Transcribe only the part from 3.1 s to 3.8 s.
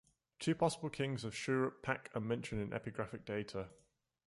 data.